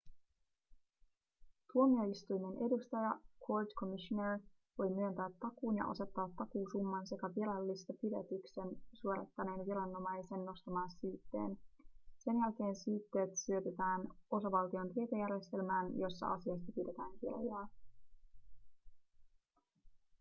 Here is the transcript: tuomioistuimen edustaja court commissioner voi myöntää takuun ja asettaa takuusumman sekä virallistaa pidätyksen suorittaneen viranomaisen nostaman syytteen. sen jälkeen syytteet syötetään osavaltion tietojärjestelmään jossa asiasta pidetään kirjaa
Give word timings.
tuomioistuimen 1.73 2.55
edustaja 2.67 3.19
court 3.47 3.73
commissioner 3.79 4.39
voi 4.77 4.89
myöntää 4.89 5.29
takuun 5.39 5.75
ja 5.77 5.85
asettaa 5.93 6.29
takuusumman 6.37 7.07
sekä 7.07 7.27
virallistaa 7.35 7.95
pidätyksen 8.01 8.69
suorittaneen 8.93 9.65
viranomaisen 9.69 10.45
nostaman 10.45 10.89
syytteen. 11.01 11.51
sen 12.17 12.35
jälkeen 12.43 12.75
syytteet 12.75 13.31
syötetään 13.45 14.01
osavaltion 14.31 14.93
tietojärjestelmään 14.93 15.87
jossa 16.01 16.25
asiasta 16.35 16.71
pidetään 16.75 17.11
kirjaa 17.21 17.67